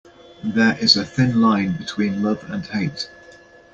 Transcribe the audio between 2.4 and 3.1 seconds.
and hate.